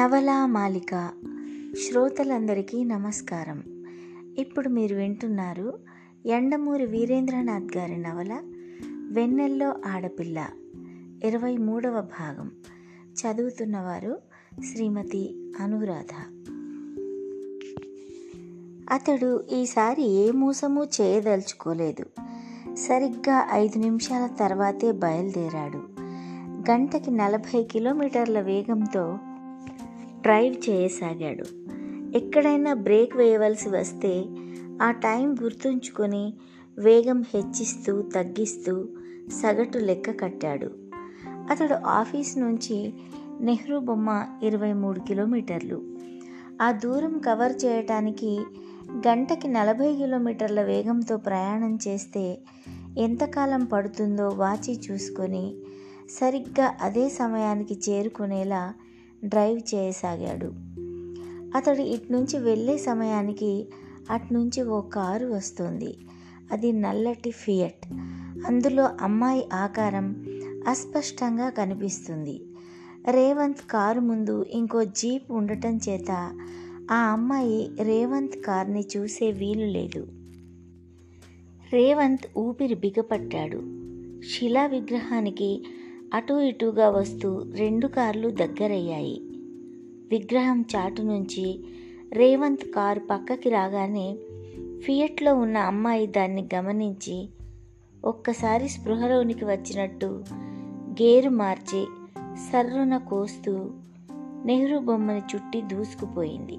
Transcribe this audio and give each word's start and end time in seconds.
నవలా 0.00 0.46
మాలిక 0.46 1.10
శ్రోతలందరికీ 1.74 2.84
నమస్కారం. 2.84 3.62
ఇప్పుడు 4.38 4.68
మీరు 4.68 4.96
వింటున్నారు 4.96 5.78
ఎండమూరి 6.26 6.86
వీరేంద్రనాథ్ 6.86 7.76
గారి 7.76 7.96
నవల 7.96 8.42
వెన్నెల్లో 9.10 9.74
ఆడపిల్ల 9.86 10.46
ఇరవై 11.24 11.56
మూడవ 11.56 12.00
భాగం. 12.00 12.50
చదువుతున్నవారు 12.98 14.18
శ్రీమతి 14.72 15.52
అనురాధ. 15.60 16.42
అతడు 18.94 19.44
ఈసారి 19.52 20.02
ఏ 20.02 20.30
మోసము 20.30 20.88
చేయదలుచుకోలేదు. 21.00 22.04
సరిగ్గా 22.74 23.48
ఐదు 23.52 23.78
నిమిషాల 23.78 24.26
తర్వాతే 24.26 24.92
బయలుదేరాడు. 24.92 25.78
గంటకి 26.70 27.10
నలభై 27.10 27.62
కిలోమీటర్ల 27.62 28.40
వేగంతో 28.40 29.18
డ్రైవ్ 30.22 30.70
చేయసాగాడు. 30.70 31.44
ఎక్కడైనా 32.16 32.74
బ్రేక్ 32.74 33.16
వేయవలసి 33.16 33.68
వస్తే 33.68 34.24
ఆ 34.82 34.90
టైం 34.90 35.36
గుర్తుంచుకొని 35.42 36.34
వేగం 36.78 37.22
హెచ్చిస్తూ 37.22 38.02
తగ్గిస్తూ 38.02 38.88
సగటు 39.42 39.78
లెక్క 39.78 40.20
కట్టాడు. 40.20 40.70
అతడు 41.50 41.74
ఆఫీస్ 41.74 42.38
నుంచి 42.38 42.92
నెహ్రూ 43.40 43.80
బొమ్మ 43.80 44.26
ఇరవై 44.42 44.72
మూడు 44.72 45.00
కిలోమీటర్లు. 45.00 45.82
ఆ 46.62 46.72
దూరం 46.72 47.18
కవర్ 47.18 47.64
చేయటానికి 47.64 48.40
గంటకి 48.92 49.48
నలభై 49.48 49.96
కిలోమీటర్ల 49.96 50.62
వేగంతో 50.62 51.16
ప్రయాణం 51.16 51.78
చేస్తే 51.88 52.38
ఎంతకాలం 52.98 53.64
పడుతుందో 53.64 54.28
వాచి 54.28 54.80
చూసుకొని 54.90 55.54
సరిగ్గా 56.10 56.74
అదే 56.82 57.08
సమయానికి 57.08 57.78
చేరుకునేలా 57.88 58.74
డ్రైవ్ 59.24 59.74
చేయసాగాడు. 59.74 60.52
అతడు 61.56 61.80
ఇట్నుంచి 61.80 62.38
వెళ్ళే 62.38 62.78
సమయానికి 62.78 63.68
అట్నుంచి 64.10 64.62
ఓ 64.62 64.80
కారు 64.80 65.26
వస్తుంది. 65.26 65.98
అది 66.52 66.72
నల్లటి 66.72 67.30
ఫియట్. 67.30 67.92
అందులో 68.46 68.90
అమ్మాయి 69.00 69.48
ఆకారం 69.52 70.26
అస్పష్టంగా 70.68 71.50
కనిపిస్తుంది. 71.50 72.42
రేవంత్ 73.10 73.70
కారు 73.70 74.00
ముందు 74.00 74.44
ఇంకో 74.50 74.84
జీప్ 74.84 75.32
ఉండటం 75.32 75.80
చేత 75.88 76.38
ఆ 76.90 77.12
అమ్మాయి 77.12 77.70
రేవంత్ 77.82 78.40
కార్ని 78.40 78.84
చూసే 78.96 79.30
వీలు 79.30 79.64
లేదు. 79.64 80.06
రేవంత్ 81.72 82.38
ఊపిరి 82.38 82.74
బిగపట్టాడు. 82.74 83.58
శిలా 84.32 84.66
విగ్రహానికి 84.66 85.64
అటు 86.14 86.40
ఇటుగా 86.40 86.90
వస్తూ 86.90 87.44
రెండు 87.54 87.86
కార్లు 87.86 88.30
దగ్గరయ్యాయి. 88.30 89.20
విగ్రహం 90.10 90.64
చాటు 90.76 91.02
నుంచి 91.02 91.64
రేవంత్ 92.12 92.70
కారు 92.70 93.00
పక్కకి 93.10 93.48
రాగానే 93.48 94.16
ఫియట్లో 94.84 95.34
ఉన్న 95.34 95.56
అమ్మాయి 95.56 96.06
దాన్ని 96.06 96.48
గమనించి 96.54 97.28
ఒక్కసారి 98.04 98.68
స్పృహలోనికి 98.68 99.44
వచ్చినట్టు 99.44 100.24
గేరు 100.90 101.30
మార్చి 101.30 101.86
సర్రున 102.52 102.96
కోస్తూ 102.96 103.70
నెహ్రూ 104.44 104.78
బొమ్మని 104.78 105.22
చుట్టి 105.34 105.62
దూసుకుపోయింది. 105.62 106.56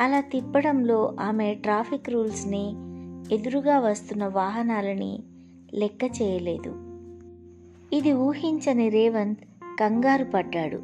అలా 0.00 0.20
తిప్పడంలో 0.20 1.16
ఆమె 1.20 1.54
ట్రాఫిక్ 1.54 2.10
రూల్స్ని 2.10 2.74
ఎదురుగా 3.34 3.78
వస్తున్న 3.78 4.26
వాహనాలని 4.26 5.22
లెక్క 5.74 6.04
చేయలేదు. 6.22 6.89
ఇది 7.92 8.12
ఊహించని 8.12 8.88
రేవంత్ 8.88 9.44
కంగారు 9.80 10.24
పడ్డాడు. 10.24 10.76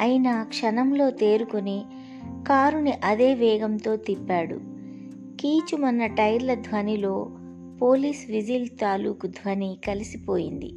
అయినా 0.00 0.42
క్షణంలో 0.42 1.10
తేరుకుని 1.10 1.84
కారుని 2.24 2.92
అదే 2.92 3.34
వేగంతో 3.34 3.96
తిప్పాడు. 3.96 4.60
కీచుమన్న 5.40 6.06
టైర్ల 6.06 6.54
ధ్వనిలో 6.54 7.30
పోలీస్ 7.82 8.30
విజిల్ 8.30 8.68
తాలూకు 8.68 9.26
ధ్వని 9.26 9.78
కలిసిపోయింది. 9.86 10.72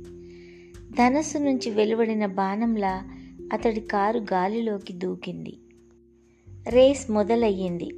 ధనస్సు 0.97 1.37
నుంచి 1.37 1.69
వెలువడిన 1.69 2.25
బాణంలా 2.25 3.03
అతడి 3.53 3.79
కారు 3.79 4.19
గాలిలోకి 4.19 4.93
దూకింది. 4.93 5.57
రేస్ 6.69 7.11
మొదలయ్యింది. 7.11 7.89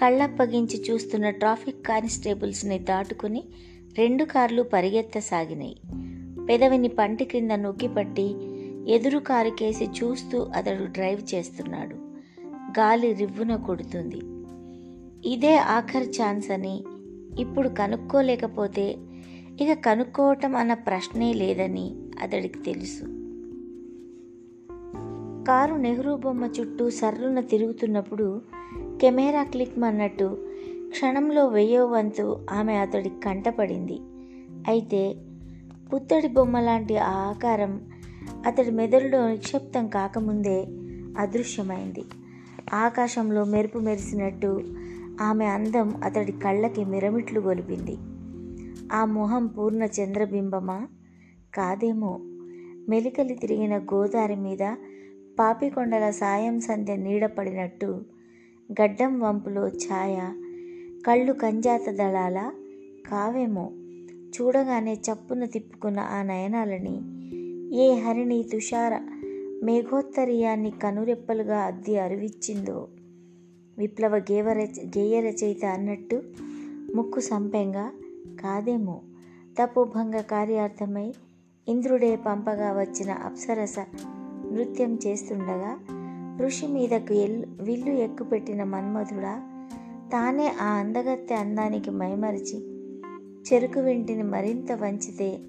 కళ్ళప్పగించి 0.00 0.84
చూస్తున్న 0.90 1.30
ట్రాఫిక్ 1.30 1.86
కానిస్టేబుల్స్ని 1.86 2.78
దాటుకుని 2.78 3.44
రెండు 3.98 4.24
కార్లు 4.24 4.62
పరిగెత్తసాగినాయి. 4.62 5.76
పెదవిని 6.48 6.88
పంటి 6.88 7.24
క్రింద 7.24 7.50
నొక్కిపట్టి 7.50 8.34
ఎదురు 8.88 9.18
కారుకేసి 9.18 9.84
చూస్తూ 9.84 10.46
అతడు 10.56 10.84
డ్రైవ్ 10.84 11.34
చేస్తున్నాడు. 11.34 11.94
గాలి 12.78 13.14
రివ్వున 13.14 13.56
కొడుతుంది. 13.56 14.20
ఇదే 15.28 15.56
ఆఖరి 15.56 16.04
ఛాన్స్ 16.04 16.50
అని 16.50 16.84
ఇప్పుడు 17.38 17.68
కనుక్కోలేకపోతే 17.68 18.96
ఇక 19.60 19.72
కనుక్కోవటం 19.72 20.56
అన్న 20.56 20.74
ప్రశ్నే 20.74 21.32
లేదని 21.32 21.94
అతడికి 22.22 22.58
తెలుసు. 22.58 23.04
కారు 25.44 25.74
నెహ్రూ 25.74 26.16
బొమ్మ 26.16 26.44
చుట్టూ 26.44 26.90
సర్రున 26.90 27.40
తిరుగుతున్నప్పుడు 27.40 28.40
కెమెరా 29.00 29.42
క్లిక్ 29.42 29.78
అన్నట్టు 29.78 30.38
క్షణంలో 30.88 31.48
వెయ్యో 31.48 31.86
వంతు 31.86 32.46
ఆమె 32.50 32.74
అతడికి 32.74 33.20
కంటపడింది 33.24 33.98
అయితే 34.70 35.14
పుత్తడి 35.94 36.28
బొమ్మ 36.28 36.60
లాంటి 36.60 36.98
ఆ 36.98 37.10
ఆకారం 37.10 37.80
అతడి 38.46 38.70
మెదడులో 38.70 39.28
నిక్షిప్తం 39.28 39.88
కాకముందే 39.88 40.66
అదృశ్యమైంది. 41.18 42.04
ఆకాశంలో 42.72 43.44
మెరుపు 43.44 43.78
మెరిసినట్టు 43.78 44.62
ఆమె 45.20 45.44
అందం 45.46 46.02
అతడి 46.04 46.32
కళ్ళకి 46.32 46.84
మిరమిట్లు 46.84 47.40
గొలిపింది. 47.40 47.96
ఆ 48.92 49.04
మొహం 49.04 49.46
పూర్ణ 49.46 49.82
చంద్రబింబమా? 49.82 50.86
కాదేమో. 51.54 52.18
మెలికలి 52.88 53.34
తిరిగిన 53.34 53.78
గోదారి 53.78 54.36
మీద 54.36 54.74
పాపికొండల 55.38 56.10
సాయం 56.10 56.60
సంధ్య 56.60 56.96
నీడపడినట్టు 56.96 58.00
గడ్డం 58.72 59.20
వంపులో 59.20 59.68
ఛాయ 59.68 60.16
కళ్ళు 61.06 61.32
కంజాత 61.32 61.90
దళాల 61.90 62.50
కావేమో. 63.10 63.70
చూడగానే 64.34 64.92
చప్పున 64.94 65.44
తిప్పుకున్న 65.44 66.00
ఆ 66.00 66.22
నయనాలని 66.22 66.96
ఏ 67.78 67.94
హరిణి 67.94 68.42
తుషార 68.42 68.94
మేఘోత్తరీయాన్ని 69.62 70.70
కనురెప్పలుగా 70.70 71.58
అద్ది 71.58 71.98
అరువిచ్చిందో? 71.98 72.88
విప్లవ 73.78 74.16
గేవరచ 74.16 74.86
గేయ 74.98 75.20
రచయిత 75.20 75.64
అన్నట్టు 75.64 76.22
ముక్కు 76.94 77.20
సంపెంగా 77.20 77.92
కాదేమో 78.40 79.00
తపోభంగ 79.58 80.20
కార్యార్థమై 80.20 81.14
ఇంద్రుడే 81.68 82.16
పంపగా 82.16 82.72
వచ్చిన 82.72 83.12
అప్సరస 83.12 83.78
నృత్యం 84.52 84.98
చేస్తుండగా 85.06 85.78
ఋషి 86.40 86.66
మీదకు 86.66 87.14
ఎల్లు 87.14 87.46
విల్లు 87.62 87.90
ఎక్కుపెట్టిన 87.90 88.64
మన్మధుడా 88.64 89.34
తానే 90.12 90.52
ఆ 90.60 90.66
అందగత్తె 90.66 91.34
అందానికి 91.34 91.90
మైమరిచి 91.90 92.71
చెరుకు 93.42 93.80
వెంటిని 93.80 94.22
మరింత 94.22 94.72
వంచితే 94.72 95.40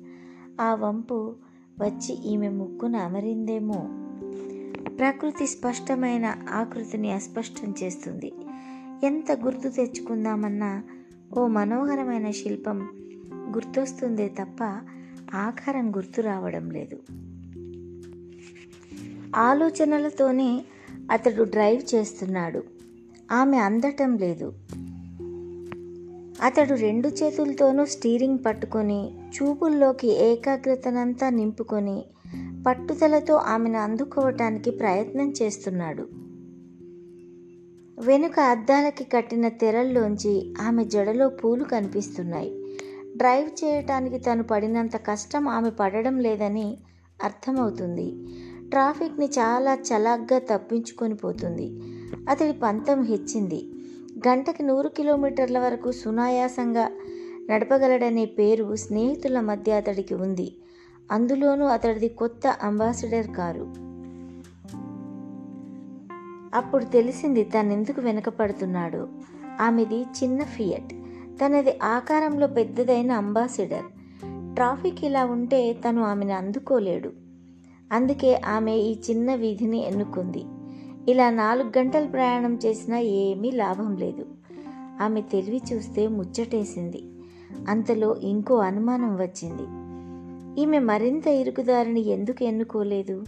ఆ 0.62 0.74
వంపు 0.74 1.36
వచ్చి 1.82 2.28
ఈమె 2.28 2.50
ముక్కును 2.50 2.98
అమరిందేమో. 2.98 3.88
ప్రకృతి 5.00 5.48
స్పష్టమైన 5.48 6.36
ఆకృతిని 6.50 7.12
అస్పష్టం 7.12 7.74
చేస్తుంది. 7.84 8.32
ఎంత 9.04 9.32
గుర్తు 9.32 9.70
తెచ్చుకుందామన్నా 9.70 10.84
ఓ 11.38 11.48
మనోహరమైన 11.48 12.32
శిల్పం 12.32 12.80
గుర్తొస్తుందే 13.34 14.28
తప్ప 14.28 14.64
ఆకారం 15.34 15.96
గుర్తు 15.96 16.22
రావడం 16.22 16.72
లేదు. 16.72 17.00
ఆలోచనలతోనే 19.36 20.66
అతడు 21.12 21.44
డ్రైవ్ 21.44 21.96
చేస్తున్నాడు. 21.96 22.64
ఆమె 23.32 23.58
అందటం 23.58 24.18
లేదు. 24.18 24.54
అతడు 26.44 26.74
రెండు 26.74 27.08
చేతులతోనూ 27.08 27.86
స్టీరింగ్ 27.86 28.40
పట్టుకొని 28.46 29.12
చూపుల్లోకి 29.36 30.08
ఏకాగ్రతనంతా 30.08 31.30
నింపుకొని 31.30 32.06
పట్టుదలతో 32.68 33.36
ఆమెను 33.36 33.80
అందుకోవటానికి 33.80 34.72
ప్రయత్నం 34.72 35.34
చేస్తున్నాడు. 35.42 36.08
వెనుక 38.00 38.40
అద్దాలకి 38.40 39.04
కట్టిన 39.04 39.48
తెరల్లోంచి 39.48 40.54
ఆమె 40.62 40.86
జడలో 40.86 41.30
పూలు 41.30 41.64
కనిపిస్తున్నాయి. 41.64 42.64
డ్రైవ్ 43.18 43.66
చేయటానికి 43.66 44.18
తను 44.18 44.44
పడినంత 44.44 44.96
కష్టం 44.96 45.48
ఆమె 45.48 45.70
పడడం 45.70 46.20
లేదని 46.20 46.78
అర్థమవుతుంది. 47.24 48.16
ట్రాఫిక్ని 48.70 49.26
చాలా 49.26 49.74
చలాగ్గా 49.74 50.40
తప్పించుకొని 50.40 51.16
పోతుంది. 51.16 51.80
అతడి 52.30 52.54
పంతం 52.54 53.04
హెచ్చింది. 53.04 53.73
గంటకి 54.28 54.64
నూరు 54.64 54.88
కిలోమీటర్ల 54.88 55.60
వరకు 55.60 55.92
సునాయాసంగా 55.92 56.92
నడపగలడనే 57.50 58.26
పేరు 58.26 58.76
స్నేహితుల 58.76 59.40
మధ్య 59.40 59.74
అతడికి 59.74 60.14
ఉంది. 60.14 60.56
అందులోనూ 61.12 61.66
అతడిది 61.66 62.10
కొత్త 62.10 62.48
అంబాసిడర్ 62.48 63.28
కారు. 63.28 63.74
అప్పుడు 66.58 66.84
తెలిసింది 66.84 67.44
తనెందుకు 67.44 68.02
వెనకపడుతున్నాడు. 68.02 69.08
ఆమెది 69.62 70.02
చిన్న 70.02 70.44
ఫియట్. 70.44 70.94
తనది 71.38 71.80
ఆకారంలో 71.84 72.48
పెద్దదైన 72.48 73.12
అంబాసిడర్. 73.12 73.86
ట్రాఫిక్ 74.56 75.06
ఇలా 75.06 75.26
ఉంటే 75.26 75.74
తను 75.74 76.04
ఆమెను 76.04 76.34
అందుకోలేడు. 76.34 77.12
అందుకే 77.92 78.42
ఆమె 78.46 78.76
ఈ 78.76 79.00
చిన్న 79.10 79.36
వీధిని 79.36 79.88
ఎన్నుకుంది. 79.88 80.44
ఇలా 81.08 81.30
నాలుగు 81.30 81.72
గంటలు 81.78 82.08
ప్రయాణం 82.08 82.60
చేసినా 82.66 82.98
ఏమీ 82.98 83.52
లాభం 83.52 83.96
లేదు. 83.96 84.26
ఆమె 85.02 85.22
తెలివి 85.22 85.62
చూస్తే 85.74 86.08
ముచ్చటేసింది. 86.08 87.04
అంతలో 87.68 88.16
ఇంకో 88.16 88.56
అనుమానం 88.56 89.18
వచ్చింది. 89.18 89.84
ఈమె 90.62 90.80
మరింత 90.80 91.28
ఇరుకుదారిని 91.28 92.02
ఎందుకు 92.02 92.44
ఎన్నుకోలేదు? 92.44 93.24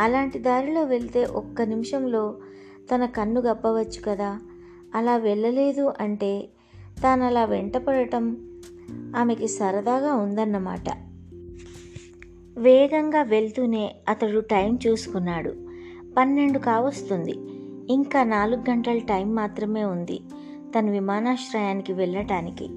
అలాంటి 0.00 0.38
దారిలో 0.38 0.84
వెళ్తే 0.84 1.24
ఒక్క 1.24 1.62
నిమిషంలో 1.62 2.36
తన 2.94 3.06
కన్ను 3.06 3.40
గప్పవచ్చు 3.40 4.02
కదా? 4.04 4.38
అలా 4.94 5.16
వెళ్ళలేదు 5.16 5.92
అంటే 6.00 6.48
తాను 7.02 7.24
అలా 7.24 7.44
వెంటపడటం 7.44 8.36
ఆమెకి 9.16 9.48
సరదాగా 9.48 10.14
ఉందన్నమాట. 10.14 10.88
వేగంగా 12.58 13.22
వెళ్తూనే 13.22 13.94
అతడు 14.08 14.40
టైం 14.40 14.78
చూసుకున్నాడు. 14.86 15.71
పన్నెండు 16.16 16.58
కావస్తుంది. 16.58 17.34
ఇంకా 17.92 18.24
నాలుగు 18.24 18.70
గంటల 18.70 18.98
టైం 18.98 19.34
మాత్రమే 19.34 19.84
ఉంది 19.84 20.20
తన 20.78 20.90
విమానాశ్రయానికి 20.90 21.92
వెళ్ళటానికి. 21.92 22.68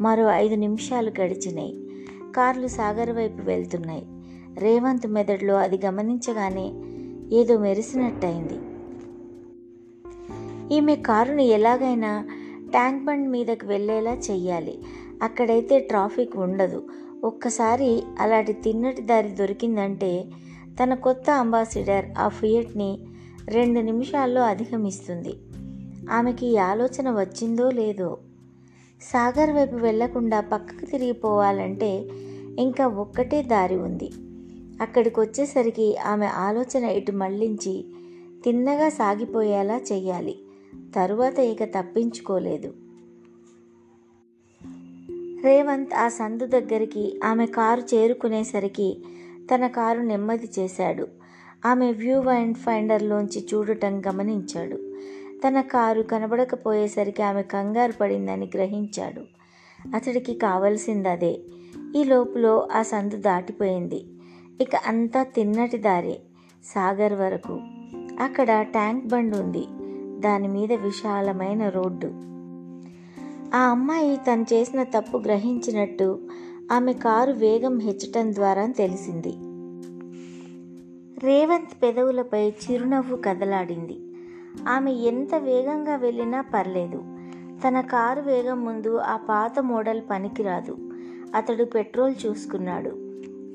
మరో 0.00 0.28
ఐదు 0.28 0.54
నిమిషాలు 0.54 1.12
గడిచినాయి. 1.20 1.90
కార్లు 2.36 2.66
సాగర్ 2.66 3.10
వైపు 3.10 3.42
వెళ్తున్నాయి. 3.42 4.06
రేవంత్ 4.58 5.06
మెదడులో 5.06 5.56
అది 5.56 5.80
గమనించగానే 5.84 6.72
ఏదో 7.36 7.58
మెరిసినట్టయింది. 7.58 8.58
ఈమె 10.74 10.96
కారుని 10.96 11.46
ఎలాగైనా 11.46 12.28
ట్యాంక్ 12.70 13.04
బండ్ 13.04 13.28
మీదకు 13.28 13.66
వెళ్ళేలా 13.66 14.12
చెయ్యాలి. 14.12 14.78
అక్కడైతే 15.22 15.78
ట్రాఫిక్ 15.78 16.36
ఉండదు. 16.36 16.84
ఒక్కసారి 17.24 18.02
అలాంటి 18.20 18.52
తిన్నటి 18.52 19.02
దారి 19.02 19.28
దొరికిందంటే 19.28 20.24
తన 20.82 20.94
కొత్త 20.94 21.30
అంబాసిడర్ 21.30 22.04
ఆ 22.18 22.28
ఫియట్ని 22.28 22.98
రెండు 23.48 23.80
నిమిషాల్లో 23.80 24.42
అధిగమిస్తుంది. 24.42 25.34
ఆమెకి 26.10 26.46
ఈ 26.46 26.56
ఆలోచన 26.56 27.10
వచ్చిందో 27.10 27.70
లేదో? 27.70 28.18
సాగర్ 29.00 29.50
వైపు 29.50 29.76
వెళ్ళకుండా 29.76 30.40
పక్కకు 30.40 30.84
తిరిగిపోవాలంటే 30.84 32.08
ఇంకా 32.58 32.86
ఒక్కటే 32.86 33.42
దారి 33.42 33.76
ఉంది. 33.76 34.10
అక్కడికి 34.82 35.20
వచ్చేసరికి 35.20 35.96
ఆమె 35.96 36.26
ఆలోచన 36.26 36.84
ఇటు 36.84 37.12
మళ్ళించి 37.12 37.84
తిన్నగా 38.44 38.88
సాగిపోయేలా 38.88 39.80
చెయ్యాలి. 39.92 40.38
తరువాత 40.96 41.38
ఇక 41.38 41.64
తప్పించుకోలేదు. 41.64 42.74
రేవంత్ 45.44 45.94
ఆ 45.94 46.08
సందు 46.08 46.46
దగ్గరికి 46.46 47.20
ఆమె 47.24 47.46
కారు 47.46 47.80
చేరుకునేసరికి 47.80 49.04
తన 49.54 49.66
కారు 49.66 50.00
నెమ్మది 50.00 50.48
చేశాడు. 50.58 51.08
ఆమె 51.66 51.92
వ్యూ 51.92 52.20
అండ్ 52.20 52.56
ఫైండర్లోంచి 52.56 53.46
చూడటం 53.54 54.02
గమనించాడు. 54.06 54.76
తన 55.46 55.60
కారు 55.60 56.02
కనబడకపోయేసరికి 56.02 57.22
ఆమె 57.22 57.42
కంగారు 57.42 57.92
పడిందని 57.92 58.50
గ్రహించాడు. 58.54 59.22
అతడికి 59.94 60.34
కావలసింది 60.34 61.08
అదే 61.08 61.40
ఈ 61.96 62.04
లోపులో 62.04 62.68
ఆ 62.74 62.82
సందు 62.82 63.16
దాటిపోయింది. 63.16 64.04
ఇక 64.60 64.76
అంతా 64.86 65.22
తిన్నటి 65.22 65.78
దారే 65.78 66.20
సాగర్ 66.64 67.12
వరకు. 67.12 67.60
అక్కడ 68.20 68.62
ట్యాంక్ 68.62 69.06
బండ్ 69.06 69.36
ఉంది. 69.36 69.64
దాని 70.20 70.48
మీద 70.48 70.72
విశాలమైన 70.72 71.68
రోడ్డు. 71.68 72.06
ఆ 73.56 73.60
అమ్మాయి 73.60 74.16
తను 74.16 74.42
చేసిన 74.42 74.82
తప్పు 74.82 75.16
గ్రహించినట్టు 75.16 76.20
ఆమె 76.72 76.92
కారు 76.92 77.32
వేగం 77.32 77.78
హెచ్చటం 77.78 78.34
ద్వారా 78.34 78.66
తెలిసింది. 78.66 79.28
రేవంత్ 81.26 81.82
పెదవులపై 81.82 82.50
చిరునవ్వు 82.50 83.16
కదలాడింది. 83.16 83.98
ఆమె 84.68 84.92
ఎంత 84.92 85.34
వేగంగా 85.34 85.96
వెళ్ళినా 85.96 86.40
పర్లేదు. 86.40 86.98
తన 87.68 87.80
కారు 87.80 88.20
వేగం 88.20 88.64
ముందు 88.64 88.96
ఆ 88.96 89.16
పాత 89.16 89.58
మోడల్ 89.60 90.02
పనికిరాదు. 90.10 90.76
అతడు 91.34 91.64
పెట్రోల్ 91.64 92.14
చూసుకున్నాడు. 92.26 92.90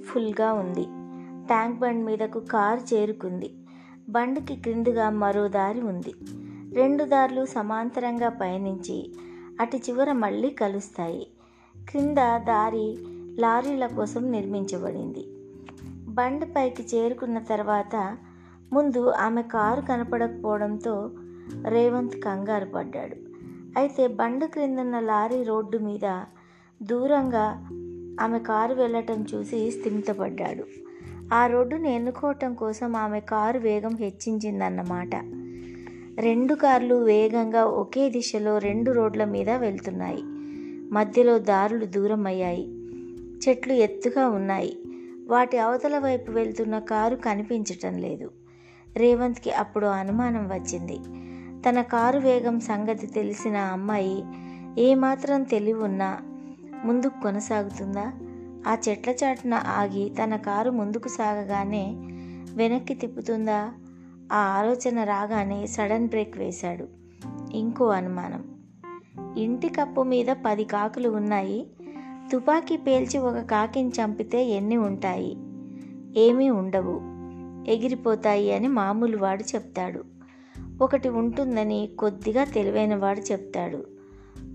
ఫుల్గా 0.01 0.53
ఉంది. 0.53 0.83
ట్యాంక్ 1.47 1.79
బండ్ 1.79 2.05
మీదకు 2.05 2.39
కారు 2.39 2.95
చేరుకుంది. 2.95 3.53
బండికి 4.09 4.55
క్రిందుగా 4.55 5.09
మరో 5.09 5.47
దారి 5.47 5.81
ఉంది. 5.81 6.13
రెండు 6.73 7.03
దారులు 7.03 7.45
సమాంతరంగా 7.45 8.29
పయనించి 8.29 9.13
అటు 9.61 9.77
చివర 9.77 10.11
మళ్ళీ 10.11 10.49
కలుస్తాయి. 10.49 11.27
క్రింద 11.89 12.17
దారి 12.17 12.97
లారీల 13.39 13.87
కోసం 13.87 14.31
నిర్మించబడింది. 14.31 15.25
బండి 16.13 16.45
పైకి 16.45 16.95
చేరుకున్న 16.95 17.39
తర్వాత 17.39 18.17
ముందు 18.73 19.09
ఆమె 19.09 19.41
కారు 19.41 19.81
కనపడకపోవడంతో 19.81 21.11
రేవంత్ 21.67 22.15
కంగారు 22.15 22.65
పడ్డాడు. 22.65 23.15
అయితే 23.79 24.07
బండి 24.07 24.47
క్రిందన్న 24.47 24.99
లారీ 24.99 25.43
రోడ్డు 25.43 25.77
మీద 25.77 26.21
దూరంగా 26.83 27.69
ఆమె 28.21 28.39
కారు 28.39 28.73
వెళ్ళటం 28.73 29.25
చూసి 29.33 29.71
స్థిమితపడ్డాడు. 29.71 30.63
ఆ 31.33 31.47
రోడ్డును 31.47 31.87
ఎన్నుకోవటం 31.87 32.53
కోసం 32.53 32.95
ఆమె 32.95 33.19
కారు 33.19 33.59
వేగం 33.59 33.95
హెచ్చించిందన్నమాట. 33.95 35.15
రెండు 36.19 36.53
కార్లు 36.53 36.95
వేగంగా 36.95 37.65
ఒకే 37.65 38.09
దిశలో 38.09 38.57
రెండు 38.57 38.91
రోడ్ల 38.91 39.25
మీద 39.25 39.49
వెళ్తున్నాయి. 39.49 40.23
మధ్యలో 40.93 41.39
దారులు 41.39 41.85
దూరం 41.85 42.27
అయ్యాయి 42.27 42.67
చెట్లు 43.47 43.73
ఎత్తుగా 43.73 44.29
ఉన్నాయి. 44.29 44.77
వాటి 45.27 45.57
అవతల 45.57 45.99
వైపు 45.99 46.31
వెళ్తున్న 46.31 46.79
కారు 46.79 47.15
కనిపించటం 47.15 47.97
లేదు. 47.97 48.31
రేవంత్కి 48.97 49.51
అప్పుడు 49.51 49.85
అనుమానం 49.85 50.47
వచ్చింది. 50.47 50.99
తన 51.69 51.81
కారు 51.81 52.19
వేగం 52.19 52.59
సంగతి 52.59 53.07
తెలిసిన 53.07 53.57
అమ్మాయి 53.57 54.23
ఏమాత్రం 54.81 55.43
తెలివి 55.43 55.79
ఉన్నా 55.79 56.19
ముందుకు 56.85 57.21
కొనసాగుతుందా? 57.21 58.13
ఆ 58.67 58.77
చెట్ల 58.89 59.11
చాటున 59.11 59.53
ఆగి 59.53 60.09
తన 60.23 60.35
కారు 60.35 60.71
ముందుకు 60.71 61.07
సాగగానే 61.07 61.93
వెనక్కి 62.55 62.93
తిప్పుతుందా? 62.93 63.73
ఆ 64.31 64.37
ఆలోచన 64.37 65.03
రాగానే 65.03 65.67
సడన్ 65.67 66.07
బ్రేక్ 66.07 66.37
వేశాడు. 66.37 66.87
ఇంకో 67.53 67.87
అనుమానం. 67.87 68.52
ఇంటి 69.37 69.69
కప్పు 69.69 70.01
మీద 70.01 70.25
పది 70.45 70.63
కాకులు 70.63 71.09
ఉన్నాయి. 71.09 71.67
తుపాకీ 72.31 72.77
పేల్చి 72.77 73.17
ఒక 73.17 73.37
కాకిని 73.39 73.89
చంపితే 73.89 74.45
ఎన్ని 74.45 74.77
ఉంటాయి? 74.77 75.37
ఏమీ 76.19 76.49
ఉండవు. 76.49 77.01
ఎగిరిపోతాయి 77.71 78.53
అని 78.53 78.67
మామూలు 78.67 79.17
వాడు 79.17 79.43
చెప్తాడు. 79.55 80.03
ఒకటి 80.81 81.09
ఉంటుందని 81.09 81.89
కొద్దిగా 81.99 82.43
తెలివైన 82.43 82.95
వాడు 82.95 83.19
చెప్తాడు. 83.19 83.85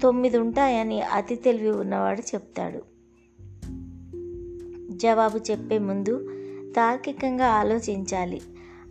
తొమ్మిది 0.03 0.39
ఉంటాయని 0.39 1.03
అతి 1.03 1.37
తెలివి 1.37 1.71
ఉన్నవాడు 1.71 2.21
చెప్తాడు. 2.21 2.99
జవాబు 4.91 5.39
చెప్పే 5.39 5.79
ముందు 5.79 6.29
తార్కికంగా 6.77 7.47
ఆలోచించాలి. 7.47 8.41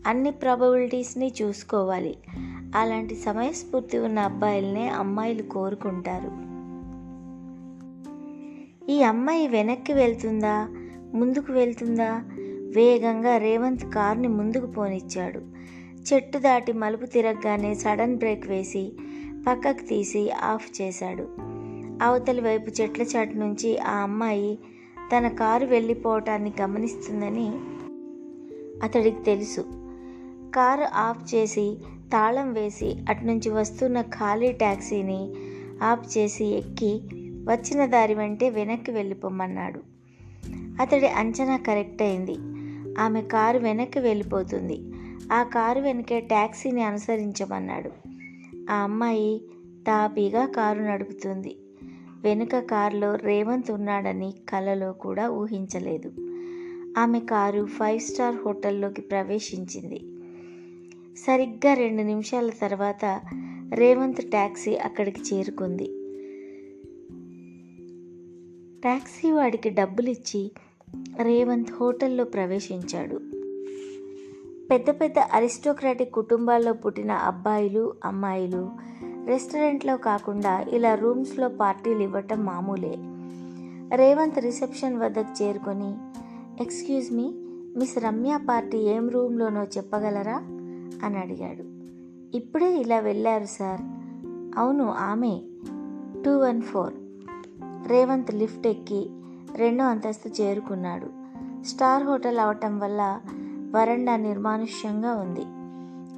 అన్ని 0.07 0.31
ప్రాబబిలిటీస్ని 0.31 1.33
చూసుకోవాలి. 1.41 2.17
అలాంటి 2.75 3.15
సమయస్ఫూర్తి 3.15 3.97
ఉన్న 3.97 4.19
అబ్బాయిలనే 4.19 4.89
అమ్మాయిలు 4.89 5.43
కోరుకుంటారు. 5.43 6.47
ఈ 8.91 9.03
అమ్మాయి 9.03 9.47
వెనక్కి 9.47 9.93
వెళ్తుందా 9.93 10.67
ముందుకు 11.13 11.53
వెళ్తుందా? 11.53 12.23
వేగంగా 12.75 13.37
రేవంత్ 13.37 13.93
కార్ని 13.93 14.27
ముందుకు 14.27 14.65
పోనిచ్చాడు. 14.65 15.41
చెట్టు 16.13 16.37
దాటి 16.37 16.73
మలుపు 16.73 17.05
తిరగగానే 17.05 17.75
సడన్ 17.75 18.17
బ్రేక్ 18.17 18.47
వేసి 18.47 18.91
పక్కకు 19.47 19.87
తీసి 19.87 20.31
ఆఫ్ 20.31 20.81
చేశాడు. 20.81 21.27
అవతలి 22.03 22.41
వైపు 22.41 22.81
చెట్ల 22.81 23.01
చాటు 23.01 23.37
నుంచి 23.37 23.77
ఆ 23.77 23.97
అమ్మాయి 23.97 24.59
తన 25.17 25.27
కారు 25.27 25.65
వెళ్ళిపోవటాన్ని 25.65 26.53
గమనిస్తుందని 26.61 27.47
అతడికి 28.83 29.23
తెలుసు. 29.23 29.61
కారు 30.55 30.97
ఆఫ్ 30.97 31.35
చేసి 31.35 31.77
తాళం 32.13 32.53
వేసి 32.53 32.95
అటునుంచి 33.09 33.49
వస్తున్న 33.49 34.01
ఖాళీ 34.01 34.51
ట్యాక్సీని 34.51 35.31
ఆఫ్ 35.83 36.17
చేసి 36.17 36.45
ఎక్కి 36.45 37.01
వచ్చిన 37.47 37.85
దారి 37.85 38.13
వెంటే 38.13 38.49
వెనక్కి 38.49 38.91
వెళ్ళిపోమన్నాడు. 38.91 39.79
అతడి 40.81 41.07
అంచనా 41.07 41.57
కరెక్ట్ 41.57 42.01
అయింది. 42.01 42.35
ఆమె 42.99 43.21
కారు 43.21 43.59
వెనక్కి 43.59 43.99
వెళ్ళిపోతుంది. 43.99 44.81
ఆ 45.33 45.43
కారు 45.43 45.81
వెనకే 45.81 46.19
ట్యాక్సీని 46.19 46.83
అనుసరించమన్నాడు. 46.83 47.91
ఆ 48.71 48.75
అమ్మాయి 48.75 49.41
తాపీగా 49.87 50.45
కారు 50.45 50.79
నడుపుతుంది. 50.79 51.57
వెనుక 52.23 52.59
కారులో 52.59 53.15
రేవంత్ 53.15 53.71
ఉన్నాడని 53.71 54.33
కలలో 54.49 54.91
కూడా 54.91 55.29
ఊహించలేదు. 55.29 56.11
ఆమె 56.97 57.19
కారు 57.19 57.65
ఫైవ్ 57.65 57.99
స్టార్ 57.99 58.35
హోటల్లోకి 58.45 59.01
ప్రవేశించింది. 59.01 59.99
సరిగ్గా 61.25 61.73
రెండు 61.73 62.01
నిమిషాల 62.01 62.49
తర్వాత 62.61 63.21
రేవంత్ 63.73 64.29
ట్యాక్సీ 64.29 64.75
అక్కడికి 64.75 65.35
చేరుకుంది. 65.35 65.85
ట్యాక్సీ 68.81 69.31
వాడికి 69.31 69.69
డబ్బులిచ్చి 69.69 70.51
రేవంత్ 71.21 71.71
హోటల్లో 71.71 72.23
ప్రవేశించాడు. 72.23 73.15
పెద్ద 74.71 74.89
పెద్ద 74.89 75.19
అరిస్టోక్రాటిక్ 75.19 76.11
కుటుంబాల్లో 76.11 76.73
పుట్టిన 76.73 77.11
అబ్బాయిలు 77.11 77.93
అమ్మాయిలు 78.05 78.71
రెస్టారెంట్లో 79.25 79.97
కాకుండా 79.97 80.61
ఇలా 80.61 80.95
రూమ్స్లో 80.95 81.49
పార్టీలు 81.49 81.99
ఇవ్వటం 81.99 82.45
మామూలే. 82.45 82.95
రేవంత్ 83.95 84.39
రిసెప్షన్ 84.39 84.97
వద్దకు 84.97 85.43
చేరుకొని 85.43 85.95
excuse 86.63 87.11
me 87.11 87.31
miss 87.79 87.97
Ramya 87.97 88.39
party 88.49 88.77
ఏం 88.77 89.09
రూమ్లోనో 89.09 89.63
చెప్పగలరా? 89.63 90.56
అని 91.03 91.17
అడిగాడు. 91.17 91.77
ఇప్పుడే 92.37 92.73
ఇలా 92.73 92.99
వెళ్ళారు 92.99 93.45
సార్. 93.45 93.81
అవును 94.59 94.91
ఆమె. 94.91 95.41
Two 96.25 96.37
one 96.37 96.61
four. 96.61 96.93
Revanth 97.87 98.35
lift 98.35 98.67
ఎక్కి 98.67 99.09
రెండో 99.55 99.83
అంతస్తు 99.83 100.41
చేరుకున్నాడు. 100.41 101.07
స్టార్ 101.63 102.03
హోటల్ 102.03 102.37
అవటం 102.37 102.79
వల్ల 102.79 103.21
వరండా 103.75 104.15
నిర్మానుష్యంగా 104.15 105.13
ఉంది. 105.13 105.41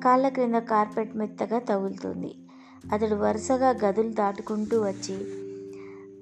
కాళ్ళ 0.01 0.29
క్రింద 0.29 0.55
కార్పెట్ 0.55 1.15
మెత్తగా 1.15 1.59
తగులుతుంది. 1.59 2.35
అతడు 2.91 3.15
వరుసగా 3.15 3.69
గదులు 3.69 4.09
దాటుకుంటూ 4.09 4.81
వచ్చి 4.81 5.17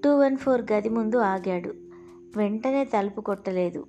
టూ 0.04 0.18
వన్ 0.18 0.38
ఫోర్ 0.38 0.72
గది 0.72 0.90
ముందు 0.90 1.18
ఆగాడు. 1.18 1.74
వెంటనే 2.38 2.86
తలుపు 2.86 3.22
కొట్టలేదు. 3.22 3.86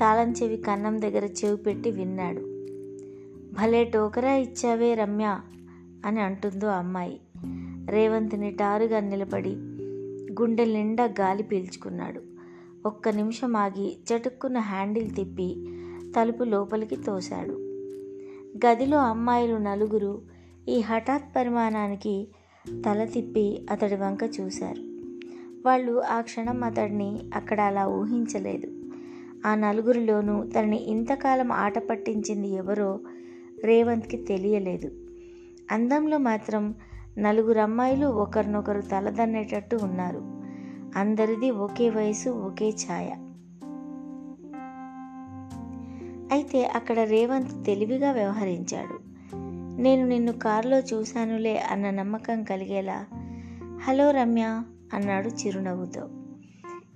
తాళం 0.00 0.32
చెవి 0.32 0.56
కన్నం 0.56 1.02
దగ్గర 1.02 1.24
చెవి 1.24 1.56
పెట్టి 1.56 1.90
విన్నాడు. 1.90 2.53
భలే 3.54 3.84
టోకరా 3.84 4.34
ఇచ్చావే 4.34 4.94
రమ్య 4.94 5.40
అని 6.06 6.20
అంటుందో 6.20 6.66
అమ్మాయి. 6.66 7.20
రేవంత్ 7.88 8.40
నిటారుగా 8.40 9.00
నిలబడి 9.00 9.56
గుండె 10.40 10.64
నిండా 10.64 11.04
గాలి 11.04 11.42
పీల్చుకున్నాడు. 11.42 12.20
ఒక్క 12.86 13.08
నిమిషం 13.08 13.56
ఆగి 13.56 13.98
చటుక్కున్న 14.08 14.58
హ్యాండిల్ 14.58 15.14
తిప్పి 15.14 15.66
తలుపు 16.16 16.44
లోపలికి 16.44 16.96
తోశాడు. 16.96 17.52
గదిలో 18.66 18.98
అమ్మాయిలు 18.98 19.56
నలుగురు 19.56 20.22
ఈ 20.68 20.80
హఠాత్ 20.80 21.36
పరిమాణానికి 21.36 22.28
తల 22.86 23.04
తిప్పి 23.04 23.66
అతడి 23.70 23.94
వంక 23.94 24.18
చూశారు. 24.40 24.82
వాళ్ళు 25.66 26.02
ఆ 26.02 26.20
క్షణం 26.20 26.64
అతడిని 26.64 27.20
అక్కడ 27.34 27.60
అలా 27.60 27.86
ఊహించలేదు. 27.86 28.66
ఆ 29.48 29.54
నలుగురిలోనూ 29.54 30.44
తనని 30.44 30.84
ఇంతకాలం 30.84 31.52
ఆట 31.52 31.78
పట్టించింది 31.78 32.48
ఎవరో 32.48 33.00
రేవంత్కి 33.64 34.16
తెలియలేదు. 34.16 34.90
అందంలో 35.70 36.18
మాత్రం 36.18 36.74
నలుగురు 37.18 37.60
అమ్మాయిలు 37.60 38.06
ఒకరినొకరు 38.06 38.80
తలదన్నేటట్టు 38.80 39.76
ఉన్నారు. 39.76 40.22
అందరిది 40.98 41.50
ఒకే 41.50 41.90
వయసు 41.90 42.30
ఒకే 42.30 42.70
ఛాయ. 42.70 43.06
అయితే 46.32 46.64
అక్కడ 46.64 46.98
రేవంత్ 46.98 47.64
తెలివిగా 47.66 48.12
వ్యవహరించాడు. 48.12 48.98
నేను 49.82 50.06
నిన్ను 50.06 50.32
కారులో 50.32 50.78
చూశానులే 50.78 51.58
అన్న 51.58 51.90
నమ్మకం 51.90 52.44
కలిగేలా 52.44 53.06
హలో 53.82 54.10
రమ్య 54.10 54.62
అన్నాడు 54.94 55.28
చిరునవ్వుతో. 55.28 56.08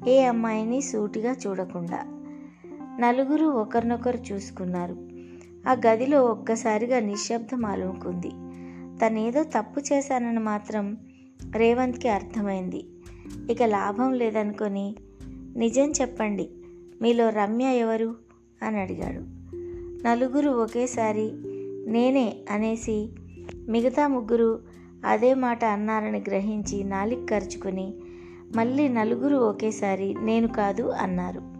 ఏ 0.08 0.24
అమ్మాయిని 0.24 0.80
సూటిగా 0.80 1.32
చూడకుండా. 1.46 1.98
నలుగురు 3.00 3.46
ఒకరినొకరు 3.46 4.18
చూసుకున్నారు. 4.32 5.07
ఆ 5.66 5.72
గదిలో 5.86 6.24
ఒక్కసారిగా 6.24 7.00
నిశ్శబ్దం 7.00 7.66
అలుముకుంది 7.66 8.30
తనేదో 8.98 9.42
తప్పు 9.42 9.80
చేశానని 9.80 10.38
మాత్రం 10.38 10.96
రేవంత్కి 11.56 12.08
అర్థమైంది. 12.08 12.86
ఇక 13.50 13.62
లాభం 13.62 14.12
లేదనుకొని 14.12 14.96
నిజం 15.56 15.90
చెప్పండి 15.90 16.50
మీలో 17.02 17.28
రమ్య 17.28 17.64
ఎవరు? 17.64 18.14
అని 18.62 18.80
అడిగాడు. 18.80 19.38
నలుగురు 20.08 20.50
ఒకేసారి 20.50 21.30
నేనే 21.90 22.36
అనేసి 22.50 23.08
మిగతా 23.68 24.06
ముగ్గురు 24.06 24.60
అదే 25.04 25.34
మాట 25.34 25.64
అన్నారని 25.64 26.18
గ్రహించి 26.18 26.84
నాలిక్ 26.84 27.30
ఖర్చుకుని 27.30 27.94
మళ్ళీ 28.56 28.88
నలుగురు 28.88 29.36
ఒకేసారి 29.36 30.14
నేను 30.22 30.48
కాదు 30.48 30.82
అన్నారు. 30.82 31.57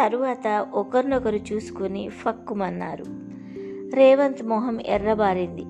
తరువాత 0.00 0.66
ఒకరినొకరు 0.74 1.36
చూసుకుని 1.36 2.08
ఫక్కుమన్నారు. 2.08 3.04
రేవంత్ 3.94 4.42
మొహం 4.42 4.80
ఎర్రబారింది. 4.86 5.62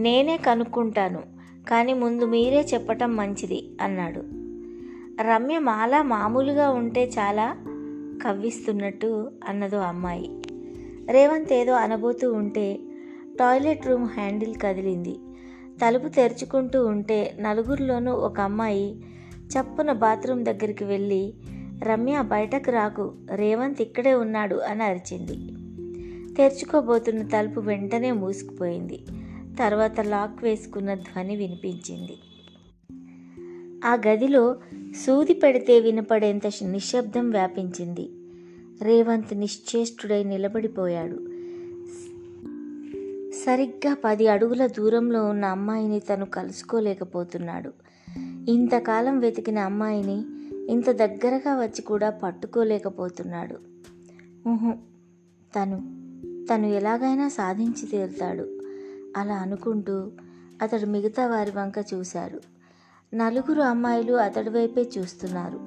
నేనే 0.00 0.36
కనుక్కుంటాను 0.36 1.22
కానీ 1.68 1.92
ముందు 1.92 2.24
మీరే 2.24 2.66
చెప్పటం 2.74 3.16
మంచిది 3.16 3.70
అన్నాడు. 3.80 4.20
రమ్య 5.22 5.58
మాలా 5.58 6.02
మామూలుగా 6.02 6.70
ఉంటే 6.70 7.04
చాలా 7.04 7.56
కవ్విస్తున్నట్టు 8.24 9.30
అన్నదో 9.48 9.78
అమ్మాయి. 9.78 10.42
రేవంత్ 11.10 11.52
ఏదో 11.52 11.72
అనబోతూ 11.72 12.32
ఉంటే 12.32 12.78
టాయిలెట్ 13.40 13.86
రూమ్ 13.86 14.08
హ్యాండిల్ 14.08 14.54
కదిలింది. 14.62 15.16
తలుపు 15.84 16.08
తెరుచుకుంటూ 16.08 16.86
ఉంటే 16.86 17.36
నలుగురిలోనూ 17.40 18.12
ఒక 18.12 18.40
అమ్మాయి 18.40 19.02
చప్పున 19.38 19.92
బాత్రూమ్ 19.92 20.44
దగ్గరికి 20.44 20.84
వెళ్ళి 20.84 21.34
రమ్య 21.80 22.22
బయటకు 22.22 22.70
రాకు 22.70 23.14
రేవంత్ 23.34 23.82
ఇక్కడే 23.82 24.14
ఉన్నాడు 24.14 24.56
అని 24.56 24.84
అరిచింది. 24.84 25.52
తెరుచుకోబోతున్న 26.34 27.22
తలుపు 27.22 27.60
వెంటనే 27.60 28.10
మూసుకుపోయింది. 28.10 29.04
తర్వాత 29.58 30.00
లాక్ 30.00 30.44
వేసుకున్న 30.44 30.94
ధ్వని 30.94 31.36
వినిపించింది. 31.36 32.16
ఆ 33.84 33.94
గదిలో 33.94 34.56
సూది 35.06 35.34
పెడితే 35.34 35.80
వినపడేంత 35.80 36.46
నిశ్శబ్దం 36.46 37.30
వ్యాపించింది. 37.30 38.10
రేవంత్ 38.82 39.38
నిశ్చేష్టుడై 39.38 40.24
నిలబడిపోయాడు. 40.24 41.16
సరిగ్గా 43.30 43.96
పది 44.04 44.28
అడుగుల 44.28 44.66
దూరంలో 44.66 45.26
ఉన్న 45.26 45.44
అమ్మాయిని 45.44 46.00
తను 46.00 46.26
కలుసుకోలేకపోతున్నాడు. 46.26 47.72
ఇంతకాలం 48.50 49.18
వెతికిన 49.18 49.58
అమ్మాయిని 49.58 50.24
ఇంత 50.70 50.90
దగ్గరగా 50.90 51.60
వచ్చి 51.60 51.82
కూడా 51.82 52.10
పట్టుకోలేకపోతున్నాడు. 52.10 53.54
తను 55.56 56.02
తను 56.46 56.66
ఎలాగైనా 56.66 57.28
సాధించి 57.28 57.86
తీరుతాడు 57.86 58.58
అలా 59.16 59.34
అనుకుంటూ 59.34 60.12
అతడు 60.62 60.86
మిగతా 60.86 61.26
వారి 61.26 61.50
వంక 61.50 61.74
చూశాడు 61.94 62.40
నలుగురు 63.16 63.62
అమ్మాయిలు 63.62 64.12
అతడి 64.12 64.50
వైపే 64.50 64.90
చూస్తున్నారు. 64.98 65.58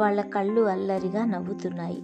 వాళ్ళ 0.00 0.20
కళ్ళు 0.20 0.60
అల్లరిగా 0.60 1.24
నవ్వుతున్నాయి. 1.24 2.02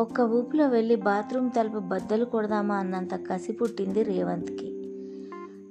ఒక్క 0.00 0.20
ఊపులో 0.20 0.68
వెళ్ళి 0.68 0.96
బాత్రూమ్ 0.96 1.50
తలుపు 1.50 1.78
బద్దలు 1.78 2.24
కొడదామా 2.24 2.74
అన్నంత 2.76 3.14
కసి 3.14 3.52
పుట్టింది 3.52 4.02
రేవంత్కి. 4.02 4.68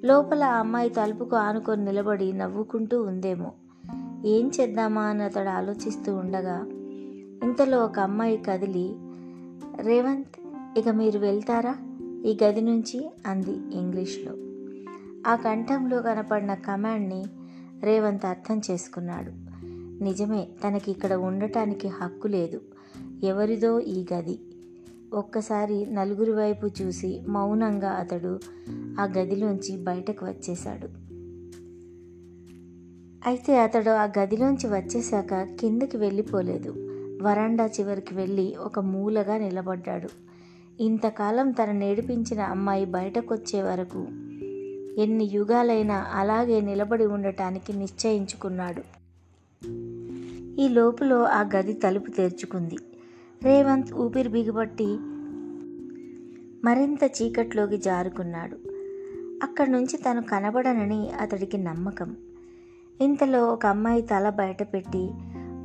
లోపల 0.08 0.44
ఆ 0.44 0.60
అమ్మాయి 0.60 0.90
తలుపుకు 0.90 1.36
ఆనుకొని 1.36 1.86
నిలబడి 1.86 2.34
నవ్వుకుంటూ 2.34 3.04
ఉందేమో. 3.04 3.52
ఏం 4.26 4.52
చేద్దామా 4.60 5.02
అని 5.02 5.24
అతడు 5.24 5.50
ఆలోచిస్తూ 5.50 6.16
ఉండగా 6.16 6.66
ఇంతలో 7.44 7.86
ఒక 7.86 8.00
అమ్మాయి 8.00 8.38
కదిలి 8.38 8.96
రేవంత్ 9.82 10.42
ఇక 10.80 10.90
మీరు 10.90 11.20
వెళ్తారా? 11.20 11.76
ఈ 12.26 12.38
గది 12.44 12.62
నుంచి 12.62 13.12
అంది 13.28 13.52
ఇంగ్లీష్లో. 13.52 14.34
ఆ 15.32 15.36
కంఠంలో 15.36 16.02
కనపడిన 16.02 16.54
కమాండ్ని 16.54 17.26
రేవంత్ 17.82 18.26
అర్థం 18.26 18.62
చేసుకున్నాడు. 18.72 19.32
నిజమే 20.04 20.48
తనకి 20.68 20.92
ఇక్కడ 20.92 21.14
ఉండటానికి 21.14 21.88
హక్కు 21.88 22.28
లేదు. 22.28 22.62
ఎవరిదో 23.24 23.80
ఈ 23.80 24.06
గది. 24.14 24.40
ఒక్కసారి 25.14 25.88
నలుగురి 25.92 26.32
వైపు 26.32 26.70
చూసి 26.82 27.22
మౌనంగా 27.28 27.90
అతడు 27.90 28.40
ఆ 29.00 29.04
గదిలోంచి 29.18 29.78
బయటకు 29.78 30.26
వచ్చేశాడు. 30.26 31.01
అయితే 33.26 33.60
అతడు 33.60 33.90
ఆ 33.90 34.04
గదిలోంచి 34.20 34.68
వచ్చేశాక 34.68 35.34
కిందకి 35.34 35.98
వెళ్ళిపోలేదు. 35.98 36.76
వరండా 37.22 37.66
చివరికి 37.66 38.16
వెళ్ళి 38.16 38.56
ఒక 38.56 38.80
మూలగా 38.80 39.38
నిలబడ్డాడు. 39.38 40.10
ఇంతకాలం 40.84 41.52
తన 41.52 41.72
నేడిపించిన 41.72 42.40
అమ్మాయి 42.40 42.86
బయటకొచ్చే 42.86 43.62
వరకు 43.62 44.08
ఎన్ని 45.02 45.24
యుగాలైనా 45.24 46.08
అలాగే 46.12 46.62
నిలబడి 46.62 47.06
ఉండటానికి 47.06 47.74
నిశ్చయించుకున్నాడు. 47.74 48.82
ఈ 50.62 50.68
లోపులో 50.68 51.24
ఆ 51.24 51.42
గది 51.42 51.74
తలుపు 51.74 52.12
తెరుచుకుంది. 52.12 52.78
రేవంత్ 53.44 53.94
ఊపిరి 53.94 54.30
బిగుబట్టి 54.30 54.98
మరింత 56.64 57.12
చీకట్లోకి 57.22 57.78
జారుకున్నాడు. 57.78 58.58
అక్కడి 59.44 59.72
నుంచి 59.72 59.98
తను 59.98 60.22
కనబడనని 60.22 61.10
అతడికి 61.10 61.58
నమ్మకం. 61.58 62.16
ఇంతలో 63.02 63.46
ఒక 63.46 63.66
అమ్మాయి 63.66 64.02
తల 64.02 64.30
బయట 64.30 64.64
పెట్టి 64.64 65.10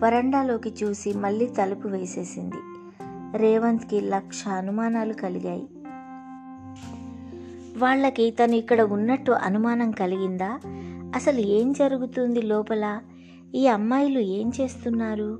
వరండాలోకి 0.04 0.74
చూసి 0.82 1.12
మళ్ళీ 1.12 1.46
తలుపు 1.46 1.88
వేసేసింది. 1.88 2.56
రేవంత్కి 3.38 4.00
లక్ష 4.00 4.48
అనుమానాలు 4.48 5.12
కలిగాయి. 5.12 5.68
వాళ్ళకి 7.78 8.30
తను 8.30 8.54
ఇక్కడ 8.54 8.80
ఉన్నట్టు 8.80 9.32
అనుమానం 9.32 9.90
కలిగిందా? 9.90 10.60
అసలు 11.16 11.40
ఏం 11.40 11.72
జరుగుతుంది 11.72 12.42
లోపల? 12.42 13.00
ఈ 13.54 13.66
అమ్మాయిలు 13.66 14.18
ఏం 14.18 14.52
చేస్తున్నారు? 14.60 15.38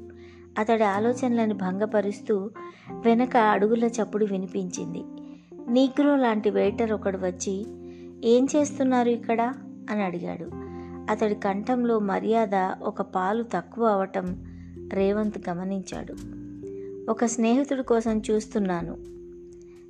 అతడి 0.59 0.83
ఆలోచనలను 0.83 1.55
భంగపరుస్తూ 1.55 2.51
వెనక 2.93 3.37
అడుగుల 3.37 3.85
చప్పుడు 3.85 4.25
వినిపించింది. 4.25 5.03
నీగ్రో 5.69 6.17
లాంటి 6.17 6.51
వెయిటర్ 6.51 6.93
ఒకడు 6.93 7.19
వచ్చి 7.19 7.67
ఏం 8.25 8.47
చేస్తున్నారు 8.57 9.09
ఇక్కడ? 9.09 9.55
అని 9.91 10.03
అడిగాడు. 10.03 10.66
అతడి 11.11 11.35
కంఠంలో 11.35 11.99
మర్యాద 11.99 12.55
ఒక 12.83 13.03
పాలు 13.03 13.43
తక్కువ 13.43 13.87
అవటం 13.87 14.45
రేవంత్ 14.93 15.49
గమనించాడు. 15.49 16.15
ఒక 17.11 17.25
స్నేహితుడి 17.25 17.83
కోసం 17.83 18.23
చూస్తున్నాను. 18.31 18.97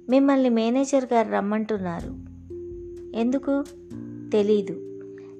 మిమ్మల్ని 0.08 0.48
మేనేజర్ 0.48 1.04
గారు 1.12 1.28
రమ్మంటున్నారు. 1.28 2.16
ఎందుకు? 3.16 3.64
తెలీదు. 4.32 4.82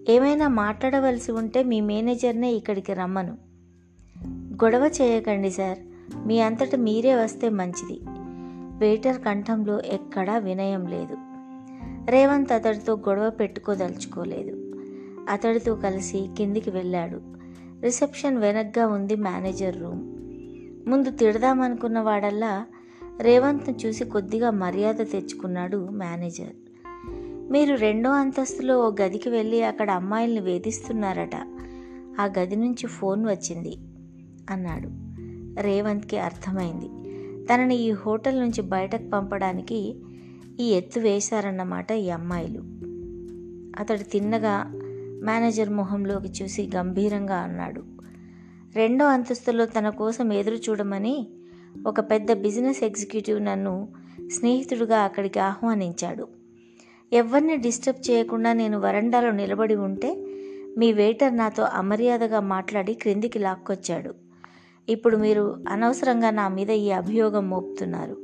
ఏమైనా 0.09 0.49
మాట్లాడవలసి 0.49 1.33
ఉంటే 1.33 1.62
మీ 1.62 1.80
మేనేజర్నే 1.80 2.52
ఇక్కడికి 2.52 2.92
రమ్మను. 2.92 3.38
గొడవ 4.64 4.90
చేయకండి 5.02 5.50
సార్. 5.50 5.78
మీ 6.26 6.40
అంతట 6.40 6.75
మీరే 6.75 7.14
వస్తే 7.14 7.49
మంచిది. 7.49 8.00
వెయిటర్ 8.78 9.21
కంఠంలో 9.21 9.80
ఎక్కడా 9.80 10.38
వినయం 10.38 10.87
లేదు. 10.87 11.16
రేవంత్ 12.11 12.52
అతడితో 12.52 12.95
గొడవ 12.97 13.30
పెట్టుకోదలుచుకోలేదు. 13.30 14.66
అతడితో 15.28 15.75
కలిసి 15.75 16.28
కిందికి 16.38 16.71
వెళ్ళాడు. 16.71 17.21
రిసెప్షన్ 17.83 18.38
వెనక్గా 18.38 18.87
ఉంది 18.87 19.16
మేనేజర్ 19.16 19.83
రూమ్. 19.83 20.16
ముందు 20.90 21.11
తిడదామనుకున్న 21.11 22.00
వాడల్లా 22.00 22.66
రేవంత్ను 23.21 23.76
చూసి 23.87 24.04
కొద్దిగా 24.04 24.50
మర్యాద 24.50 24.95
తెచ్చుకున్నాడు 24.95 25.88
మేనేజర్. 25.90 26.52
మీరు 27.52 27.75
రెండో 27.75 28.11
అంతస్తులో 28.11 28.80
ఓ 28.80 28.90
గదికి 29.02 29.28
వెళ్ళి 29.28 29.62
అక్కడ 29.62 29.90
అమ్మాయిల్ని 29.90 30.40
వేధిస్తున్నారట. 30.40 31.37
ఆ 32.21 32.33
గది 32.38 32.56
నుంచి 32.56 32.87
ఫోన్ 32.87 33.26
వచ్చింది 33.26 33.76
అన్నాడు. 34.50 34.88
రేవంత్కి 35.62 36.18
అర్థమైంది. 36.18 36.88
తనని 37.47 37.76
ఈ 37.76 37.90
హోటల్ 37.90 38.40
నుంచి 38.40 38.62
బయటకు 38.62 39.11
పంపడానికి 39.11 39.95
ఈ 40.61 40.71
ఎత్తు 40.71 41.00
వేశారన్నమాట 41.00 41.92
ఈ 41.92 42.11
అమ్మాయిలు. 42.11 42.62
అతడు 43.83 44.11
తిన్నగా 44.11 44.75
మేనేజర్ 45.23 45.71
మొహంలోకి 45.71 46.29
చూసి 46.43 46.71
గంభీరంగా 46.77 47.37
అన్నాడు. 47.37 47.83
రెండో 48.75 49.07
అంతస్తులో 49.07 49.67
తన 49.67 49.89
కోసం 49.89 50.33
ఎదురు 50.33 50.55
చూడమని 50.55 51.27
ఒక 51.87 52.01
పెద్ద 52.01 52.33
బిజినెస్ 52.33 52.85
ఎగ్జిక్యూటివ్ 52.85 53.45
నన్ను 53.45 53.89
స్నేహితుడుగా 54.29 54.99
అక్కడికి 54.99 55.39
ఆహ్వానించాడు. 55.39 56.29
ఎవరిని 57.13 57.57
డిస్టర్బ్ 57.57 58.11
చేయకుండా 58.11 58.53
నేను 58.53 58.81
వరండాలో 58.81 59.31
నిలబడి 59.31 59.75
ఉంటే 59.75 60.27
మీ 60.79 60.93
వెయిటర్ 60.93 61.37
నాతో 61.37 61.63
అమర్యాదగా 61.63 62.41
మాట్లాడి 62.41 62.95
క్రిందికి 62.95 63.39
లాక్కొచ్చాడు. 63.39 64.15
ఇప్పుడు 64.89 65.17
మీరు 65.17 65.65
అనవసరంగా 65.69 66.31
నా 66.31 66.49
మీద 66.49 66.71
ఈ 66.71 66.91
అభియోగం 66.91 67.51
మోపుతున్నారు. 67.51 68.17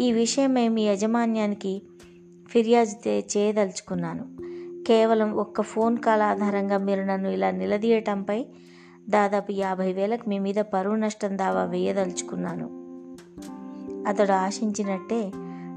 ఈ 0.00 0.12
విషయమే 0.12 0.68
మీ 0.68 0.86
యజమాన్యానికి 0.86 1.82
ఫిర్యాదు 2.48 3.08
చేయదలుచుకున్నాను. 3.08 4.47
కేవలం 4.88 5.32
ఒక్క 5.32 5.62
ఫోన్ 5.62 5.98
కాల్ 5.98 6.22
ఆధారంగా 6.22 6.78
మీరు 6.78 7.00
నన్ను 7.00 7.28
ఇలా 7.28 7.50
నిలదీయటంపై 7.50 8.46
దాదాపు 9.08 9.52
యాభై 9.52 9.92
వేలకు 9.92 10.28
మీ 10.28 10.38
మీద 10.38 10.54
పరువు 10.54 10.94
నష్టం 10.94 11.38
దావా 11.38 11.64
వేయదలుచుకున్నాను. 11.64 12.70
అతడు 14.08 14.32
ఆశించినట్టే 14.32 15.32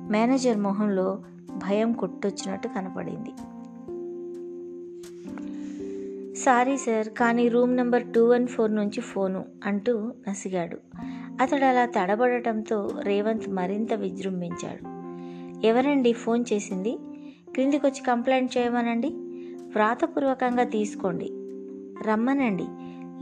మేనేజర్ 0.10 0.58
మొహంలో 0.58 1.20
భయం 1.58 1.94
కొట్టొచ్చినట్టు 1.94 2.68
కనపడింది. 2.68 3.30
సారీ 6.36 6.78
సార్ 6.78 7.08
కానీ 7.08 7.48
room 7.48 7.76
number 7.76 8.04
two 8.04 8.26
one 8.26 8.48
four 8.48 8.76
నుంచి 8.76 9.02
ఫోను 9.02 9.46
అంటూ 9.66 10.12
నసిగాడు. 10.30 10.78
అతడు 11.42 11.66
అలా 11.66 11.86
తడబడటంతో 11.86 12.92
రేవంత్ 13.02 13.50
మరింత 13.50 13.94
విజృంభించాడు. 13.94 15.02
ఎవరండి 15.66 16.14
ఫోన్ 16.14 16.46
చేసింది? 16.54 16.98
క్రిందికొచ్చి 17.54 18.04
కంప్లైంట్ 18.04 18.58
చేయమనండి. 18.58 19.08
వ్రాతపూర్వకంగా 19.72 20.64
తీసుకోండి. 20.64 21.30
రమ్మనండి. 22.08 22.64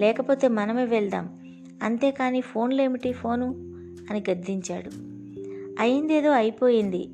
లేకపోతే 0.01 0.47
మనమే 0.47 0.85
వెళ్దాం. 0.85 1.39
అంతేకాని 1.83 2.41
ఫోన్లేమిటి 2.41 3.11
ఫోను? 3.11 3.45
అని 4.09 4.23
గద్దించాడు. 4.31 4.89
అయిందేదో 5.81 6.31
అయిపోయింది. 6.31 7.09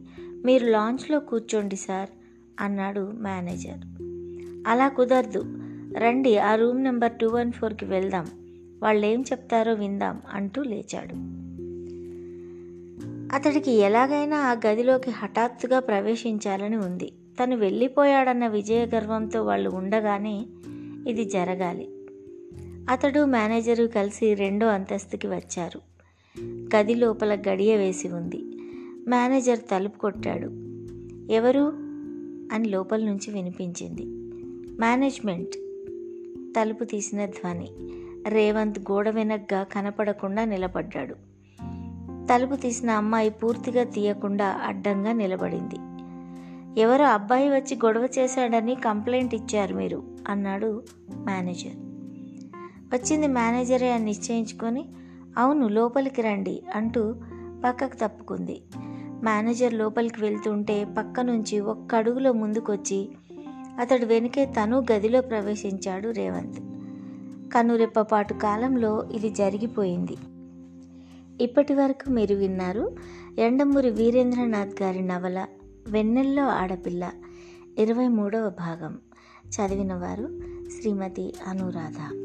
మీరు 0.46 0.66
లాంచ్లో 0.66 1.20
కూర్చోండి 1.20 1.76
సార్ 1.76 2.10
అన్నాడు 2.60 3.12
మేనేజర్. 3.16 3.80
అలా 4.68 4.88
కుదరదు. 4.88 5.44
రండి 5.98 6.38
ఆ 6.38 6.56
రూమ్ 6.56 6.84
నెంబర్ 6.84 7.12
టూ 7.12 7.30
వన్ 7.30 7.52
ఫోర్కి 7.52 7.86
వెళ్దాం. 7.86 8.26
వాళ్ళు 8.84 9.06
ఏం 9.06 9.22
చెప్తారో 9.22 9.74
విందాం 9.74 10.22
అంటూ 10.32 10.64
లేచాడు. 10.64 11.45
అతడికి 13.34 13.72
ఎలాగైనా 13.72 14.38
ఆ 14.38 14.54
గదిలోకి 14.68 15.12
హఠాత్తుగా 15.12 15.80
ప్రవేశించాలని 15.80 16.78
ఉంది. 16.78 17.12
తను 17.44 17.58
వెళ్ళిపోయాడన్న 17.58 18.48
విజయ 18.48 18.86
గర్వంతో 18.86 19.44
వాళ్ళు 19.44 19.70
ఉండగానే 19.70 20.46
ఇది 21.08 21.26
జరగాలి. 21.26 21.90
అతడు 22.90 23.26
మేనేజరు 23.26 23.86
కలిసి 23.86 24.34
రెండో 24.34 24.68
అంతస్తుకి 24.68 25.28
వచ్చారు. 25.28 25.82
గది 26.76 26.96
లోపల 26.96 27.42
గడియ 27.50 27.76
వేసి 27.76 28.08
ఉంది. 28.08 28.44
మేనేజర్ 29.08 29.60
తలుపు 29.60 29.98
కొట్టాడు. 30.00 30.48
ఎవరు? 31.32 31.74
అని 32.56 32.70
లోపల 32.70 33.04
నుంచి 33.04 33.34
వినిపించింది. 33.34 34.04
మేనేజ్మెంట్. 34.80 35.56
తలుపు 36.56 36.84
తీసిన 36.84 37.26
ధ్వని. 37.26 37.70
రేవంత్ 38.30 38.80
గోడ 38.80 39.10
వెనగ్గా 39.10 39.64
కనపడకుండా 39.64 40.46
నిలబడ్డాడు. 40.46 41.35
తలుపు 42.34 42.56
తీసిన 42.56 42.90
అమ్మాయి 42.90 43.30
పూర్తిగా 43.30 43.84
తీయకుండా 43.84 44.62
అడ్డంగా 44.66 45.12
నిలబడింది. 45.12 45.76
ఎవరో 46.82 47.06
అబ్బాయి 47.06 47.50
వచ్చి 47.50 47.76
గొడవ 47.76 48.08
చేశాడని 48.20 48.76
కంప్లైంట్ 48.76 49.36
ఇచ్చారు 49.36 49.76
మీరు 49.76 50.04
అన్నాడు 50.28 50.84
మేనేజర్. 51.12 51.76
వచ్చింది 52.94 53.28
మేనేజరే 53.28 53.92
అని 53.92 54.06
నిశ్చయించుకొని 54.06 54.86
అవును 55.38 55.68
లోపలికి 55.68 56.22
రండి 56.22 56.64
అంటూ 56.76 57.16
పక్కకు 57.66 57.96
తప్పుకుంది. 57.96 58.62
మేనేజర్ 59.24 59.74
లోపలికి 59.74 60.22
వెళ్తుంటే 60.22 60.86
పక్క 60.98 61.20
నుంచి 61.20 61.60
ఒక్క 61.60 61.96
అడుగులో 61.96 62.34
ముందుకొచ్చి 62.34 63.10
అతడు 63.80 64.06
వెనుకే 64.06 64.46
తను 64.46 64.86
గదిలో 64.92 65.22
ప్రవేశించాడు 65.22 66.10
రేవంత్. 66.10 66.60
కనురెప్పపాటు 67.54 68.34
కాలంలో 68.34 69.10
ఇది 69.14 69.30
జరిగిపోయింది. 69.30 70.18
ఇప్పటి 71.42 71.74
వరకు 71.74 72.10
మీరు 72.10 72.36
విన్నారు 72.36 72.96
ఎండమూరి 73.40 73.90
వీరేంద్రనాథ్ 73.90 74.82
గారి 74.82 75.02
నవల 75.02 75.46
వెన్నెల్లో 75.88 76.44
ఆడపిల్ల 76.44 77.12
ఇరవై 77.78 78.08
మూడవ 78.08 78.50
భాగం. 78.50 79.00
చదివిన 79.50 79.94
వారు 79.94 80.40
శ్రీమతి 80.80 81.34
అనురాధ. 81.48 82.25